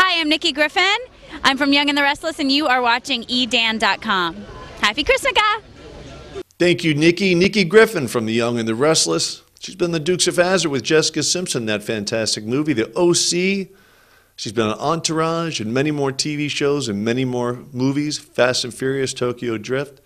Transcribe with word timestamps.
Hi, 0.00 0.20
I'm 0.20 0.28
Nikki 0.28 0.52
Griffin. 0.52 0.96
I'm 1.42 1.58
from 1.58 1.72
Young 1.72 1.88
and 1.88 1.98
the 1.98 2.02
Restless, 2.02 2.38
and 2.38 2.52
you 2.52 2.68
are 2.68 2.80
watching 2.80 3.24
edan.com. 3.24 4.36
Happy 4.80 5.02
Christmas, 5.02 5.32
Thank 6.56 6.84
you, 6.84 6.94
Nikki. 6.94 7.34
Nikki 7.34 7.64
Griffin 7.64 8.06
from 8.06 8.24
The 8.24 8.32
Young 8.32 8.60
and 8.60 8.68
the 8.68 8.76
Restless. 8.76 9.42
She's 9.58 9.74
been 9.74 9.90
the 9.90 9.98
Dukes 9.98 10.28
of 10.28 10.36
Hazzard 10.36 10.70
with 10.70 10.84
Jessica 10.84 11.24
Simpson, 11.24 11.66
that 11.66 11.82
fantastic 11.82 12.44
movie, 12.44 12.74
The 12.74 12.96
OC. 12.96 13.76
She's 14.36 14.52
been 14.52 14.68
on 14.68 14.78
Entourage 14.78 15.58
and 15.58 15.74
many 15.74 15.90
more 15.90 16.12
TV 16.12 16.48
shows 16.48 16.88
and 16.88 17.04
many 17.04 17.24
more 17.24 17.64
movies, 17.72 18.18
Fast 18.20 18.62
and 18.62 18.72
Furious, 18.72 19.12
Tokyo 19.12 19.58
Drift. 19.58 20.00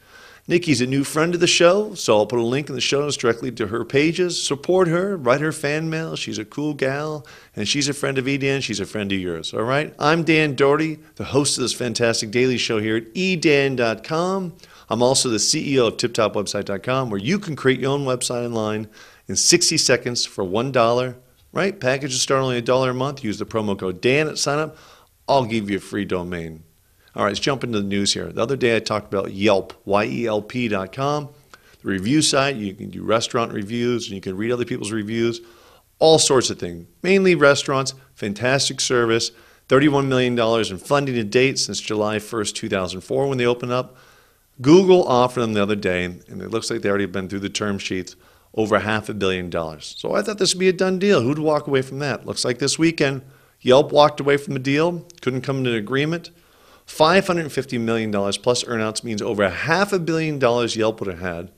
Nikki's 0.48 0.80
a 0.80 0.86
new 0.86 1.04
friend 1.04 1.34
of 1.34 1.40
the 1.40 1.46
show, 1.46 1.94
so 1.94 2.16
I'll 2.16 2.26
put 2.26 2.40
a 2.40 2.42
link 2.42 2.68
in 2.68 2.74
the 2.74 2.80
show 2.80 3.00
notes 3.00 3.16
directly 3.16 3.52
to 3.52 3.68
her 3.68 3.84
pages. 3.84 4.42
Support 4.42 4.88
her, 4.88 5.16
write 5.16 5.40
her 5.40 5.52
fan 5.52 5.88
mail. 5.88 6.16
She's 6.16 6.38
a 6.38 6.44
cool 6.44 6.74
gal, 6.74 7.24
and 7.54 7.68
she's 7.68 7.88
a 7.88 7.94
friend 7.94 8.18
of 8.18 8.26
EDAN. 8.26 8.60
She's 8.60 8.80
a 8.80 8.86
friend 8.86 9.12
of 9.12 9.20
yours. 9.20 9.54
All 9.54 9.62
right? 9.62 9.94
I'm 10.00 10.24
Dan 10.24 10.56
Doherty, 10.56 10.98
the 11.14 11.26
host 11.26 11.58
of 11.58 11.62
this 11.62 11.72
fantastic 11.72 12.32
daily 12.32 12.58
show 12.58 12.80
here 12.80 12.96
at 12.96 13.14
edan.com. 13.14 14.54
I'm 14.90 15.02
also 15.02 15.28
the 15.28 15.36
CEO 15.36 15.86
of 15.86 15.96
tiptopwebsite.com, 15.96 17.10
where 17.10 17.20
you 17.20 17.38
can 17.38 17.54
create 17.54 17.78
your 17.78 17.92
own 17.92 18.04
website 18.04 18.44
online 18.44 18.88
in 19.28 19.36
60 19.36 19.76
seconds 19.76 20.26
for 20.26 20.42
$1. 20.42 21.14
Right? 21.52 21.78
Packages 21.78 22.20
start 22.20 22.42
only 22.42 22.58
a 22.58 22.62
dollar 22.62 22.90
a 22.90 22.94
month. 22.94 23.22
Use 23.22 23.38
the 23.38 23.46
promo 23.46 23.78
code 23.78 24.00
Dan 24.00 24.26
at 24.26 24.38
sign 24.38 24.58
up. 24.58 24.76
I'll 25.28 25.44
give 25.44 25.70
you 25.70 25.76
a 25.76 25.80
free 25.80 26.04
domain. 26.04 26.64
All 27.14 27.24
right, 27.24 27.30
let's 27.30 27.40
jump 27.40 27.62
into 27.62 27.80
the 27.80 27.86
news 27.86 28.14
here. 28.14 28.26
The 28.26 28.40
other 28.40 28.56
day 28.56 28.74
I 28.74 28.80
talked 28.80 29.12
about 29.12 29.32
Yelp, 29.32 29.74
Y-E-L-P 29.84 30.68
dot 30.68 30.92
com, 30.92 31.28
the 31.82 31.88
review 31.88 32.22
site. 32.22 32.56
You 32.56 32.74
can 32.74 32.88
do 32.88 33.02
restaurant 33.02 33.52
reviews 33.52 34.06
and 34.06 34.14
you 34.14 34.20
can 34.22 34.36
read 34.36 34.50
other 34.50 34.64
people's 34.64 34.92
reviews, 34.92 35.40
all 35.98 36.18
sorts 36.18 36.48
of 36.48 36.58
things. 36.58 36.86
Mainly 37.02 37.34
restaurants, 37.34 37.94
fantastic 38.14 38.80
service, 38.80 39.30
$31 39.68 40.06
million 40.06 40.38
in 40.38 40.78
funding 40.78 41.14
to 41.14 41.24
date 41.24 41.58
since 41.58 41.80
July 41.80 42.16
1st, 42.16 42.54
2004 42.54 43.26
when 43.26 43.36
they 43.38 43.46
opened 43.46 43.72
up. 43.72 43.96
Google 44.60 45.06
offered 45.06 45.40
them 45.40 45.52
the 45.52 45.62
other 45.62 45.76
day, 45.76 46.04
and 46.04 46.40
it 46.40 46.50
looks 46.50 46.70
like 46.70 46.82
they 46.82 46.88
already 46.88 47.06
been 47.06 47.28
through 47.28 47.40
the 47.40 47.48
term 47.48 47.78
sheets, 47.78 48.16
over 48.54 48.78
half 48.78 49.08
a 49.08 49.14
billion 49.14 49.48
dollars. 49.50 49.94
So 49.98 50.14
I 50.14 50.22
thought 50.22 50.38
this 50.38 50.54
would 50.54 50.60
be 50.60 50.68
a 50.68 50.74
done 50.74 50.98
deal. 50.98 51.22
Who'd 51.22 51.38
walk 51.38 51.66
away 51.66 51.82
from 51.82 52.00
that? 52.00 52.26
Looks 52.26 52.44
like 52.44 52.58
this 52.58 52.78
weekend, 52.78 53.22
Yelp 53.60 53.92
walked 53.92 54.20
away 54.20 54.36
from 54.36 54.54
the 54.54 54.60
deal, 54.60 55.06
couldn't 55.20 55.42
come 55.42 55.64
to 55.64 55.70
an 55.70 55.76
agreement. 55.76 56.30
$550 56.86 57.80
million 57.80 58.10
plus 58.10 58.64
earnouts 58.64 59.04
means 59.04 59.22
over 59.22 59.42
a 59.42 59.50
half 59.50 59.92
a 59.92 59.98
billion 59.98 60.38
dollars 60.38 60.76
Yelp 60.76 61.00
would 61.00 61.08
have 61.08 61.20
had 61.20 61.50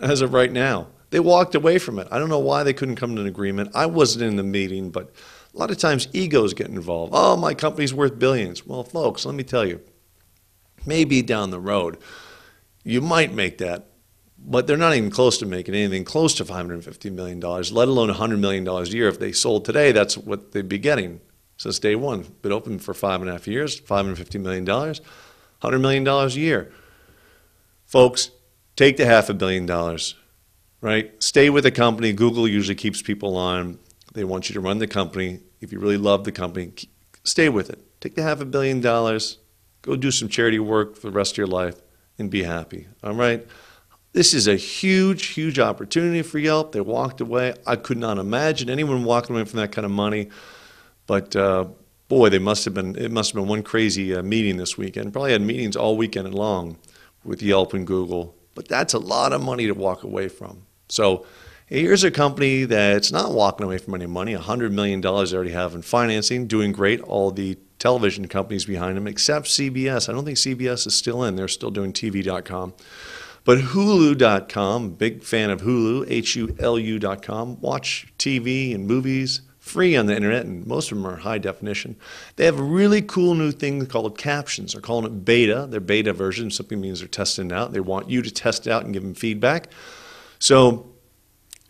as 0.00 0.20
of 0.20 0.32
right 0.32 0.52
now. 0.52 0.88
They 1.10 1.20
walked 1.20 1.54
away 1.54 1.78
from 1.78 1.98
it. 1.98 2.06
I 2.10 2.18
don't 2.18 2.28
know 2.28 2.38
why 2.38 2.62
they 2.62 2.72
couldn't 2.72 2.96
come 2.96 3.16
to 3.16 3.22
an 3.22 3.26
agreement. 3.26 3.72
I 3.74 3.86
wasn't 3.86 4.24
in 4.24 4.36
the 4.36 4.42
meeting, 4.42 4.90
but 4.90 5.12
a 5.52 5.58
lot 5.58 5.70
of 5.70 5.78
times 5.78 6.08
egos 6.12 6.54
get 6.54 6.68
involved. 6.68 7.12
Oh, 7.14 7.36
my 7.36 7.54
company's 7.54 7.92
worth 7.92 8.18
billions. 8.18 8.64
Well, 8.64 8.84
folks, 8.84 9.26
let 9.26 9.34
me 9.34 9.42
tell 9.42 9.66
you, 9.66 9.80
maybe 10.86 11.22
down 11.22 11.50
the 11.50 11.60
road, 11.60 11.98
you 12.84 13.00
might 13.00 13.34
make 13.34 13.58
that, 13.58 13.88
but 14.38 14.66
they're 14.66 14.76
not 14.76 14.94
even 14.94 15.10
close 15.10 15.36
to 15.38 15.46
making 15.46 15.74
anything 15.74 16.04
close 16.04 16.34
to 16.34 16.44
$550 16.44 17.12
million, 17.12 17.40
let 17.40 17.88
alone 17.88 18.08
$100 18.08 18.38
million 18.38 18.66
a 18.66 18.84
year. 18.84 19.08
If 19.08 19.18
they 19.18 19.32
sold 19.32 19.64
today, 19.64 19.90
that's 19.90 20.16
what 20.16 20.52
they'd 20.52 20.68
be 20.68 20.78
getting 20.78 21.20
since 21.60 21.78
day 21.78 21.94
one. 21.94 22.24
Been 22.40 22.52
open 22.52 22.78
for 22.78 22.94
five 22.94 23.20
and 23.20 23.28
a 23.28 23.34
half 23.34 23.46
years, 23.46 23.78
$550 23.78 24.40
million, 24.40 24.64
$100 24.64 25.80
million 25.80 26.08
a 26.08 26.28
year. 26.28 26.72
Folks, 27.84 28.30
take 28.76 28.96
the 28.96 29.04
half 29.04 29.28
a 29.28 29.34
billion 29.34 29.66
dollars, 29.66 30.14
right? 30.80 31.22
Stay 31.22 31.50
with 31.50 31.64
the 31.64 31.70
company. 31.70 32.14
Google 32.14 32.48
usually 32.48 32.76
keeps 32.76 33.02
people 33.02 33.36
on. 33.36 33.78
They 34.14 34.24
want 34.24 34.48
you 34.48 34.54
to 34.54 34.60
run 34.60 34.78
the 34.78 34.86
company. 34.86 35.40
If 35.60 35.70
you 35.70 35.78
really 35.78 35.98
love 35.98 36.24
the 36.24 36.32
company, 36.32 36.72
stay 37.24 37.50
with 37.50 37.68
it. 37.68 37.78
Take 38.00 38.14
the 38.14 38.22
half 38.22 38.40
a 38.40 38.46
billion 38.46 38.80
dollars, 38.80 39.36
go 39.82 39.96
do 39.96 40.10
some 40.10 40.30
charity 40.30 40.58
work 40.58 40.96
for 40.96 41.08
the 41.08 41.12
rest 41.12 41.34
of 41.34 41.38
your 41.38 41.46
life, 41.46 41.78
and 42.18 42.30
be 42.30 42.42
happy. 42.42 42.86
All 43.04 43.12
right? 43.12 43.46
This 44.14 44.32
is 44.32 44.48
a 44.48 44.56
huge, 44.56 45.26
huge 45.26 45.58
opportunity 45.58 46.22
for 46.22 46.38
Yelp. 46.38 46.72
They 46.72 46.80
walked 46.80 47.20
away. 47.20 47.52
I 47.66 47.76
could 47.76 47.98
not 47.98 48.16
imagine 48.16 48.70
anyone 48.70 49.04
walking 49.04 49.36
away 49.36 49.44
from 49.44 49.58
that 49.58 49.72
kind 49.72 49.84
of 49.84 49.90
money. 49.90 50.30
But 51.10 51.34
uh, 51.34 51.64
boy, 52.06 52.28
they 52.28 52.38
must 52.38 52.64
have 52.66 52.72
been. 52.72 52.94
It 52.94 53.10
must 53.10 53.32
have 53.32 53.42
been 53.42 53.48
one 53.48 53.64
crazy 53.64 54.14
uh, 54.14 54.22
meeting 54.22 54.58
this 54.58 54.78
weekend. 54.78 55.12
Probably 55.12 55.32
had 55.32 55.42
meetings 55.42 55.74
all 55.74 55.96
weekend 55.96 56.32
long 56.32 56.76
with 57.24 57.42
Yelp 57.42 57.74
and 57.74 57.84
Google. 57.84 58.36
But 58.54 58.68
that's 58.68 58.94
a 58.94 59.00
lot 59.00 59.32
of 59.32 59.42
money 59.42 59.66
to 59.66 59.72
walk 59.72 60.04
away 60.04 60.28
from. 60.28 60.66
So 60.88 61.26
here's 61.66 62.04
a 62.04 62.12
company 62.12 62.62
that's 62.62 63.10
not 63.10 63.32
walking 63.32 63.64
away 63.64 63.78
from 63.78 63.96
any 63.96 64.06
money. 64.06 64.36
$100 64.36 64.70
million 64.70 65.00
they 65.00 65.08
already 65.08 65.50
have 65.50 65.74
in 65.74 65.82
financing, 65.82 66.46
doing 66.46 66.70
great. 66.70 67.00
All 67.00 67.32
the 67.32 67.58
television 67.80 68.28
companies 68.28 68.64
behind 68.64 68.96
them, 68.96 69.08
except 69.08 69.46
CBS. 69.46 70.08
I 70.08 70.12
don't 70.12 70.24
think 70.24 70.38
CBS 70.38 70.86
is 70.86 70.94
still 70.94 71.24
in. 71.24 71.34
They're 71.34 71.48
still 71.48 71.72
doing 71.72 71.92
TV.com. 71.92 72.72
But 73.42 73.58
Hulu.com, 73.58 74.90
big 74.90 75.24
fan 75.24 75.50
of 75.50 75.62
Hulu, 75.62 76.08
H 76.08 76.36
U 76.36 76.54
L 76.60 76.78
U.com. 76.78 77.60
Watch 77.60 78.12
TV 78.16 78.72
and 78.72 78.86
movies 78.86 79.40
free 79.70 79.96
on 79.96 80.06
the 80.06 80.16
internet, 80.16 80.44
and 80.44 80.66
most 80.66 80.90
of 80.90 80.98
them 80.98 81.06
are 81.06 81.16
high 81.16 81.38
definition. 81.38 81.96
They 82.36 82.44
have 82.44 82.58
a 82.58 82.62
really 82.62 83.02
cool 83.02 83.34
new 83.34 83.52
thing 83.52 83.84
called 83.86 84.18
captions. 84.18 84.72
They're 84.72 84.80
calling 84.80 85.06
it 85.06 85.24
beta. 85.24 85.66
Their 85.68 85.80
beta 85.80 86.12
version 86.12 86.50
simply 86.50 86.76
means 86.76 86.98
they're 86.98 87.08
testing 87.08 87.46
it 87.46 87.52
out. 87.52 87.72
They 87.72 87.80
want 87.80 88.10
you 88.10 88.22
to 88.22 88.30
test 88.30 88.66
it 88.66 88.70
out 88.70 88.84
and 88.84 88.92
give 88.92 89.02
them 89.02 89.14
feedback. 89.14 89.68
So, 90.38 90.90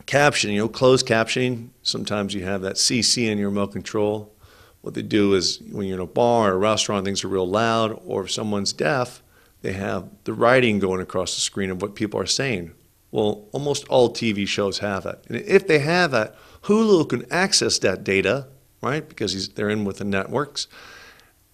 captioning, 0.06 0.52
you 0.52 0.58
know, 0.58 0.68
closed 0.68 1.06
captioning, 1.06 1.68
sometimes 1.82 2.34
you 2.34 2.44
have 2.44 2.62
that 2.62 2.76
CC 2.76 3.28
in 3.28 3.38
your 3.38 3.50
remote 3.50 3.72
control. 3.72 4.34
What 4.80 4.94
they 4.94 5.02
do 5.02 5.34
is 5.34 5.60
when 5.70 5.86
you're 5.86 5.98
in 5.98 6.02
a 6.02 6.06
bar 6.06 6.52
or 6.52 6.54
a 6.54 6.58
restaurant, 6.58 7.04
things 7.04 7.22
are 7.22 7.28
real 7.28 7.48
loud, 7.48 8.00
or 8.06 8.24
if 8.24 8.30
someone's 8.30 8.72
deaf, 8.72 9.22
they 9.62 9.72
have 9.72 10.08
the 10.24 10.32
writing 10.32 10.78
going 10.78 11.00
across 11.00 11.34
the 11.34 11.40
screen 11.40 11.70
of 11.70 11.82
what 11.82 11.94
people 11.94 12.18
are 12.18 12.26
saying. 12.26 12.72
Well, 13.10 13.48
almost 13.52 13.86
all 13.88 14.10
TV 14.10 14.46
shows 14.46 14.78
have 14.78 15.02
that. 15.02 15.24
And 15.28 15.36
if 15.38 15.66
they 15.66 15.80
have 15.80 16.12
that, 16.12 16.36
Hulu 16.62 17.08
can 17.08 17.30
access 17.32 17.78
that 17.78 18.04
data, 18.04 18.48
right, 18.82 19.08
because 19.08 19.48
they're 19.50 19.70
in 19.70 19.84
with 19.84 19.98
the 19.98 20.04
networks, 20.04 20.68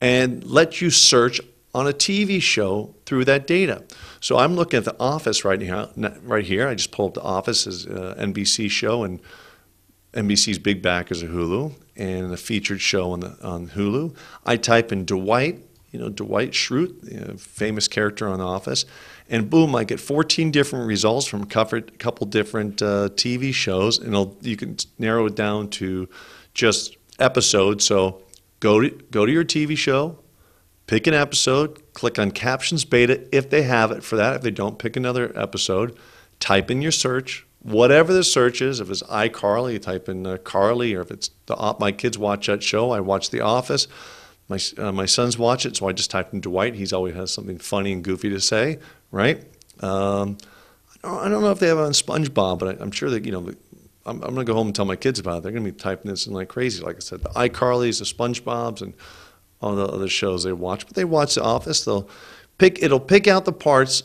and 0.00 0.44
let 0.44 0.80
you 0.80 0.90
search 0.90 1.40
on 1.74 1.86
a 1.86 1.92
TV 1.92 2.40
show 2.40 2.94
through 3.04 3.24
that 3.26 3.46
data. 3.46 3.84
So 4.20 4.38
I'm 4.38 4.54
looking 4.54 4.78
at 4.78 4.84
The 4.84 4.96
Office 4.98 5.44
right 5.44 5.60
now, 5.60 5.90
right 6.22 6.44
here. 6.44 6.66
I 6.66 6.74
just 6.74 6.90
pulled 6.90 7.18
up 7.18 7.22
The 7.22 7.28
Office 7.28 7.66
as 7.66 7.86
uh, 7.86 8.14
an 8.16 8.32
NBC 8.32 8.70
show, 8.70 9.04
and 9.04 9.20
NBC's 10.14 10.58
big 10.58 10.80
back 10.80 11.10
is 11.10 11.22
a 11.22 11.26
Hulu, 11.26 11.74
and 11.96 12.32
a 12.32 12.36
featured 12.36 12.80
show 12.80 13.12
on, 13.12 13.20
the, 13.20 13.36
on 13.42 13.68
Hulu. 13.68 14.16
I 14.44 14.56
type 14.56 14.90
in 14.90 15.04
Dwight, 15.04 15.62
you 15.96 16.02
know, 16.02 16.10
Dwight 16.10 16.50
Schrute, 16.50 17.10
you 17.10 17.20
know, 17.20 17.36
famous 17.38 17.88
character 17.88 18.28
on 18.28 18.38
Office, 18.38 18.84
and 19.30 19.48
boom, 19.48 19.74
I 19.74 19.84
get 19.84 19.98
14 19.98 20.50
different 20.50 20.86
results 20.86 21.26
from 21.26 21.42
a 21.42 21.46
couple 21.46 22.26
different 22.26 22.82
uh, 22.82 23.08
TV 23.14 23.54
shows, 23.54 23.98
and 23.98 24.36
you 24.42 24.56
can 24.58 24.76
narrow 24.98 25.24
it 25.26 25.34
down 25.34 25.70
to 25.70 26.06
just 26.52 26.98
episodes. 27.18 27.86
So 27.86 28.20
go 28.60 28.80
to, 28.80 28.90
go 29.10 29.24
to 29.24 29.32
your 29.32 29.44
TV 29.44 29.74
show, 29.74 30.18
pick 30.86 31.06
an 31.06 31.14
episode, 31.14 31.80
click 31.94 32.18
on 32.18 32.30
Captions 32.30 32.84
Beta 32.84 33.26
if 33.34 33.48
they 33.48 33.62
have 33.62 33.90
it 33.90 34.04
for 34.04 34.16
that. 34.16 34.36
If 34.36 34.42
they 34.42 34.50
don't, 34.50 34.78
pick 34.78 34.96
another 34.96 35.32
episode, 35.34 35.96
type 36.40 36.70
in 36.70 36.82
your 36.82 36.92
search, 36.92 37.46
whatever 37.60 38.12
the 38.12 38.22
search 38.22 38.60
is. 38.60 38.80
If 38.80 38.90
it's 38.90 39.02
iCarly, 39.04 39.72
you 39.72 39.78
type 39.78 40.10
in 40.10 40.26
uh, 40.26 40.36
Carly, 40.44 40.94
or 40.94 41.00
if 41.00 41.10
it's 41.10 41.30
the 41.46 41.74
my 41.80 41.90
kids 41.90 42.18
watch 42.18 42.48
that 42.48 42.62
show, 42.62 42.90
I 42.90 43.00
watch 43.00 43.30
The 43.30 43.40
Office. 43.40 43.88
My, 44.48 44.58
uh, 44.78 44.92
my 44.92 45.06
sons 45.06 45.36
watch 45.36 45.66
it, 45.66 45.76
so 45.76 45.88
I 45.88 45.92
just 45.92 46.10
typed 46.10 46.32
in 46.32 46.40
Dwight. 46.40 46.74
He's 46.74 46.92
always 46.92 47.16
has 47.16 47.32
something 47.32 47.58
funny 47.58 47.92
and 47.92 48.04
goofy 48.04 48.30
to 48.30 48.40
say 48.40 48.78
right? 49.10 49.42
Um, 49.80 50.38
I 51.04 51.28
don't 51.28 51.42
know 51.42 51.50
if 51.50 51.58
they 51.58 51.68
have 51.68 51.78
it 51.78 51.82
on 51.82 51.92
SpongeBob, 51.92 52.58
but 52.58 52.80
I, 52.80 52.82
am 52.82 52.90
sure 52.90 53.10
that 53.10 53.24
you 53.24 53.32
know. 53.32 53.52
I'm, 54.04 54.22
I'm 54.22 54.34
going 54.34 54.36
to 54.36 54.44
go 54.44 54.54
home 54.54 54.68
and 54.68 54.76
tell 54.76 54.84
my 54.84 54.94
kids 54.94 55.18
about 55.18 55.38
it. 55.38 55.42
They're 55.42 55.52
going 55.52 55.64
to 55.64 55.72
be 55.72 55.76
typing 55.76 56.08
this 56.08 56.28
in 56.28 56.32
like 56.32 56.48
crazy. 56.48 56.80
Like 56.80 56.94
I 56.94 57.00
said, 57.00 57.22
the 57.22 57.30
iCarlys, 57.30 57.98
the 57.98 58.04
SpongeBob's, 58.04 58.80
and 58.80 58.94
all 59.60 59.74
the 59.74 59.84
other 59.84 60.08
shows 60.08 60.44
they 60.44 60.52
watch. 60.52 60.86
But 60.86 60.94
they 60.94 61.04
watch 61.04 61.34
The 61.34 61.42
Office. 61.42 61.84
They'll 61.84 62.08
pick. 62.58 62.82
It'll 62.82 63.00
pick 63.00 63.26
out 63.26 63.44
the 63.44 63.52
parts 63.52 64.04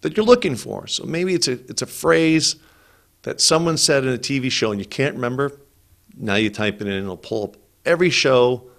that 0.00 0.16
you're 0.16 0.24
looking 0.24 0.56
for. 0.56 0.86
So 0.86 1.04
maybe 1.04 1.34
it's 1.34 1.48
a 1.48 1.52
it's 1.68 1.82
a 1.82 1.86
phrase 1.86 2.56
that 3.22 3.40
someone 3.40 3.76
said 3.76 4.04
in 4.04 4.14
a 4.14 4.18
TV 4.18 4.50
show 4.50 4.70
and 4.70 4.80
you 4.80 4.86
can't 4.86 5.14
remember. 5.14 5.60
Now 6.16 6.36
you 6.36 6.48
type 6.48 6.76
it 6.76 6.86
in, 6.86 6.92
and 6.92 7.02
it'll 7.02 7.16
pull 7.16 7.44
up 7.44 7.56
every 7.84 8.10
show 8.10 8.70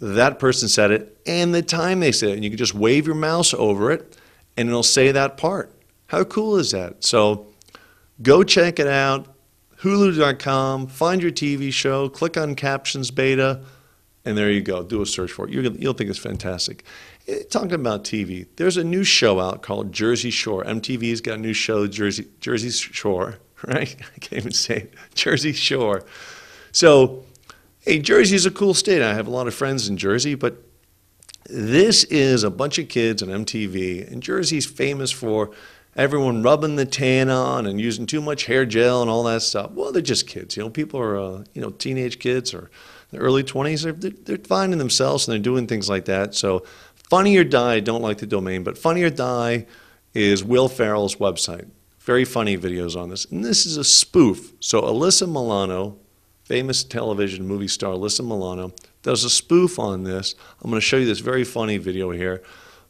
that 0.00 0.38
person 0.38 0.68
said 0.68 0.90
it 0.90 1.18
and 1.26 1.54
the 1.54 1.62
time 1.62 2.00
they 2.00 2.12
said 2.12 2.30
it, 2.30 2.34
and 2.34 2.44
you 2.44 2.50
can 2.50 2.58
just 2.58 2.74
wave 2.74 3.06
your 3.06 3.16
mouse 3.16 3.54
over 3.54 3.90
it 3.90 4.16
and 4.56 4.68
it'll 4.68 4.82
say 4.82 5.12
that 5.12 5.36
part. 5.36 5.72
How 6.08 6.24
cool 6.24 6.56
is 6.56 6.70
that? 6.70 7.04
So 7.04 7.46
go 8.22 8.42
check 8.42 8.78
it 8.78 8.86
out. 8.86 9.34
Hulu.com, 9.80 10.86
find 10.86 11.22
your 11.22 11.30
TV 11.30 11.70
show, 11.72 12.08
click 12.08 12.36
on 12.36 12.54
Captions 12.54 13.10
Beta, 13.10 13.60
and 14.24 14.36
there 14.36 14.50
you 14.50 14.62
go. 14.62 14.82
Do 14.82 15.02
a 15.02 15.06
search 15.06 15.30
for 15.30 15.46
it. 15.46 15.52
You'll, 15.52 15.76
you'll 15.76 15.92
think 15.92 16.08
it's 16.08 16.18
fantastic. 16.18 16.84
Eh, 17.28 17.42
talking 17.50 17.74
about 17.74 18.02
TV, 18.02 18.46
there's 18.56 18.78
a 18.78 18.84
new 18.84 19.04
show 19.04 19.38
out 19.38 19.62
called 19.62 19.92
Jersey 19.92 20.30
Shore. 20.30 20.64
MTV's 20.64 21.20
got 21.20 21.34
a 21.34 21.40
new 21.40 21.52
show, 21.52 21.86
Jersey, 21.86 22.26
Jersey 22.40 22.70
Shore, 22.70 23.36
right? 23.66 23.94
I 24.00 24.18
can't 24.18 24.40
even 24.40 24.52
say 24.52 24.76
it. 24.76 24.94
Jersey 25.14 25.52
Shore. 25.52 26.04
So 26.72 27.24
Hey, 27.88 28.00
Jersey's 28.00 28.44
a 28.44 28.50
cool 28.50 28.74
state. 28.74 29.00
I 29.00 29.14
have 29.14 29.28
a 29.28 29.30
lot 29.30 29.46
of 29.46 29.54
friends 29.54 29.88
in 29.88 29.96
Jersey, 29.96 30.34
but 30.34 30.60
this 31.48 32.02
is 32.02 32.42
a 32.42 32.50
bunch 32.50 32.80
of 32.80 32.88
kids 32.88 33.22
on 33.22 33.28
MTV, 33.28 34.10
and 34.10 34.20
Jersey's 34.20 34.66
famous 34.66 35.12
for 35.12 35.52
everyone 35.94 36.42
rubbing 36.42 36.74
the 36.74 36.84
tan 36.84 37.30
on 37.30 37.64
and 37.64 37.80
using 37.80 38.04
too 38.04 38.20
much 38.20 38.46
hair 38.46 38.66
gel 38.66 39.02
and 39.02 39.08
all 39.08 39.22
that 39.22 39.42
stuff. 39.42 39.70
Well, 39.70 39.92
they're 39.92 40.02
just 40.02 40.26
kids. 40.26 40.56
You 40.56 40.64
know, 40.64 40.70
people 40.70 40.98
are, 40.98 41.16
uh, 41.16 41.44
you 41.54 41.62
know, 41.62 41.70
teenage 41.70 42.18
kids 42.18 42.52
or 42.52 42.72
the 43.12 43.18
early 43.18 43.44
20s. 43.44 43.84
They're, 43.84 44.10
they're, 44.10 44.44
finding 44.44 44.80
themselves 44.80 45.28
and 45.28 45.34
they're 45.34 45.40
doing 45.40 45.68
things 45.68 45.88
like 45.88 46.06
that. 46.06 46.34
So, 46.34 46.64
Funny 47.08 47.36
or 47.36 47.44
Die, 47.44 47.78
don't 47.78 48.02
like 48.02 48.18
the 48.18 48.26
domain, 48.26 48.64
but 48.64 48.76
Funny 48.76 49.04
or 49.04 49.10
Die 49.10 49.64
is 50.12 50.42
Will 50.42 50.68
Ferrell's 50.68 51.16
website. 51.16 51.70
Very 52.00 52.24
funny 52.24 52.58
videos 52.58 53.00
on 53.00 53.10
this. 53.10 53.26
And 53.26 53.44
this 53.44 53.64
is 53.64 53.76
a 53.76 53.84
spoof. 53.84 54.54
So, 54.58 54.82
Alyssa 54.82 55.28
Milano, 55.28 56.00
famous 56.46 56.84
television 56.84 57.46
movie 57.46 57.66
star 57.66 57.92
Alyssa 57.92 58.24
Milano, 58.24 58.72
does 59.02 59.24
a 59.24 59.30
spoof 59.30 59.78
on 59.78 60.04
this. 60.04 60.36
I'm 60.62 60.70
going 60.70 60.80
to 60.80 60.86
show 60.86 60.96
you 60.96 61.06
this 61.06 61.18
very 61.18 61.44
funny 61.44 61.76
video 61.76 62.10
here. 62.10 62.42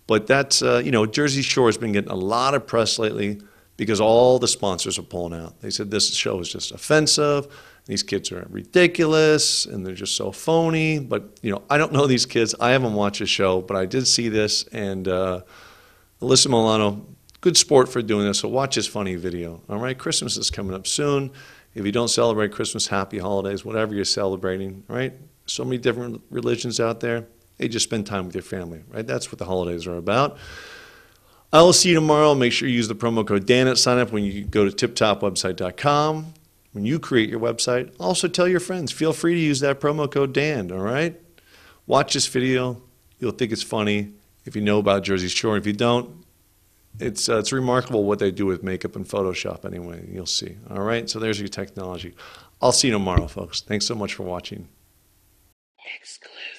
But 0.07 0.27
that's, 0.27 0.63
uh, 0.63 0.83
you 0.85 0.91
know, 0.91 1.07
Jersey 1.07 1.43
Shore 1.43 1.67
has 1.67 1.79
been 1.79 1.93
getting 1.93 2.11
a 2.11 2.17
lot 2.17 2.55
of 2.55 2.67
press 2.67 2.99
lately 2.99 3.41
because 3.77 4.01
all 4.01 4.39
the 4.39 4.47
sponsors 4.47 4.99
are 4.99 5.03
pulling 5.03 5.41
out. 5.41 5.61
They 5.61 5.71
said 5.71 5.91
this 5.91 6.15
show 6.15 6.39
is 6.39 6.53
just 6.53 6.71
offensive. 6.71 7.49
These 7.87 8.03
kids 8.03 8.31
are 8.31 8.47
ridiculous 8.51 9.65
and 9.65 9.87
they're 9.87 9.95
just 9.95 10.17
so 10.17 10.33
phony. 10.33 10.99
But, 10.99 11.39
you 11.43 11.51
know, 11.51 11.63
I 11.71 11.79
don't 11.79 11.93
know 11.93 12.07
these 12.07 12.27
kids. 12.27 12.55
I 12.61 12.71
haven't 12.71 12.95
watched 12.95 13.21
the 13.21 13.27
show, 13.27 13.63
but 13.63 13.77
I 13.77 13.87
did 13.87 14.07
see 14.07 14.29
this. 14.29 14.65
And 14.65 15.09
uh, 15.09 15.43
Alyssa 16.21 16.49
Milano, 16.49 17.07
good 17.41 17.57
sport 17.57 17.89
for 17.89 18.03
doing 18.03 18.27
this. 18.27 18.41
So 18.41 18.49
watch 18.49 18.77
this 18.77 18.87
funny 18.87 19.17
video. 19.17 19.63
All 19.69 19.79
right, 19.79 19.97
Christmas 19.97 20.37
is 20.37 20.51
coming 20.51 20.75
up 20.75 20.87
soon. 20.87 21.33
If 21.77 21.85
you 21.85 21.93
don't 21.93 22.09
celebrate 22.09 22.53
Christmas, 22.53 22.87
happy 22.87 23.19
holidays, 23.19 23.63
whatever 23.63 23.95
you're 23.95 24.07
celebrating, 24.07 24.83
right? 24.89 25.13
So 25.45 25.63
many 25.63 25.77
different 25.77 26.23
religions 26.31 26.81
out 26.81 27.01
there. 27.01 27.27
Hey, 27.59 27.69
just 27.69 27.85
spend 27.85 28.07
time 28.07 28.25
with 28.25 28.35
your 28.35 28.43
family, 28.43 28.83
right? 28.89 29.07
That's 29.07 29.31
what 29.31 29.39
the 29.39 29.45
holidays 29.45 29.87
are 29.87 29.99
about. 29.99 30.39
I'll 31.53 31.75
see 31.75 31.91
you 31.91 31.95
tomorrow. 31.95 32.35
Make 32.35 32.55
sure 32.55 32.67
you 32.67 32.75
use 32.75 32.89
the 32.89 32.95
promo 32.95 33.27
code 33.27 33.45
Dan 33.45 33.69
at 33.69 33.77
sign 33.77 33.99
up 33.99 34.11
when 34.11 34.25
you 34.25 34.45
go 34.45 34.67
to 34.67 34.89
tiptopwebsite.com. 34.89 36.33
When 36.73 36.87
you 36.87 36.99
create 36.99 37.29
your 37.29 37.41
website, 37.41 37.95
also 38.01 38.27
tell 38.27 38.49
your 38.49 38.61
friends. 38.61 38.91
Feel 38.91 39.13
free 39.13 39.35
to 39.35 39.41
use 39.41 39.61
that 39.61 39.79
promo 39.79 40.11
code 40.11 40.33
Dan, 40.33 40.73
all 40.73 40.79
right? 40.79 41.21
Watch 41.87 42.15
this 42.15 42.27
video. 42.27 42.81
You'll 43.19 43.33
think 43.33 43.53
it's 43.53 43.63
funny 43.63 44.15
if 44.47 44.57
you 44.57 44.63
know 44.63 44.79
about 44.79 45.03
Jersey 45.03 45.29
Shore. 45.29 45.59
If 45.59 45.67
you 45.67 45.75
don't, 45.75 46.26
it's, 46.99 47.29
uh, 47.29 47.39
it's 47.39 47.53
remarkable 47.53 48.05
what 48.05 48.19
they 48.19 48.31
do 48.31 48.47
with 48.47 48.63
makeup 48.63 48.97
and 48.97 49.07
Photoshop 49.07 49.65
anyway. 49.65 50.07
You'll 50.11 50.27
see. 50.27 50.57
All 50.71 50.83
right? 50.83 51.09
So 51.09 51.19
there's 51.19 51.39
your 51.39 51.49
technology. 51.49 52.15
I'll 52.61 52.73
see 52.73 52.89
you 52.89 52.93
tomorrow, 52.93 53.27
folks. 53.27 53.61
Thanks 53.61 53.87
so 53.87 53.95
much 53.95 54.15
for 54.15 54.23
watching. 54.23 54.69
Exclusive. 56.01 56.56